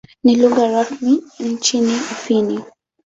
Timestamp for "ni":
0.23-0.35